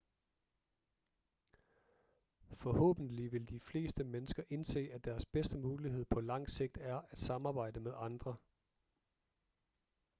[2.53, 7.17] forhåbentlig vil de fleste mennesker indse at deres bedste mulighed på lang sigt er at
[7.17, 8.37] samarbejde med andre